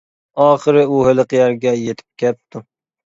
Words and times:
ئاخىرى 0.45 0.85
ئۇ 0.95 1.03
ھېلىقى 1.07 1.41
يەرگە 1.41 1.75
يېتىپ 1.85 2.23
كەپتۇ. 2.25 2.63